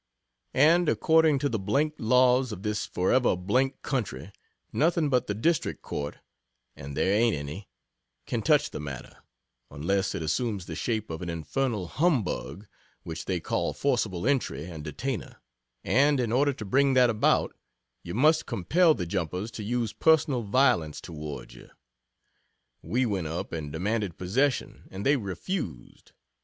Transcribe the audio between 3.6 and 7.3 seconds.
d country, nothing but the District Court (and there